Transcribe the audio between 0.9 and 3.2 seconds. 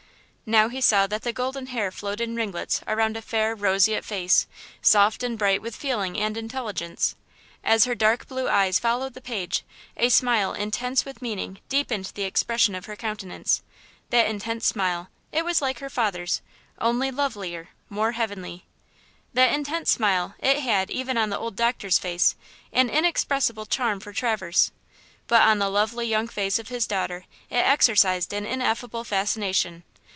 that the golden hair flowed in ringlets around